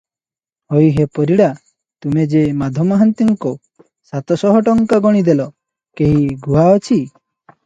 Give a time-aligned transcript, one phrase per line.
[0.75, 1.49] ହୋଇ ହେ ପରିଡ଼ା!
[2.05, 3.53] ତୁମେ ଯେ ମାଧ ମହାନ୍ତିଙ୍କୁ
[4.13, 5.47] ସାତ ଶହ ଟଙ୍କା ଗଣିଦେଲ,
[6.01, 6.99] କେହି ଗୁହା ଅଛି?